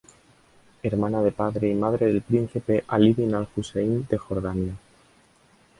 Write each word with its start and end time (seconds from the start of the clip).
Hermana 0.81 1.21
de 1.21 1.31
padre 1.31 1.69
y 1.69 1.75
madre 1.75 2.07
del 2.07 2.23
príncipe 2.23 2.83
Ali 2.87 3.13
bin 3.13 3.35
al 3.35 3.47
Hussein 3.55 4.07
de 4.09 4.17
Jordania. 4.17 4.73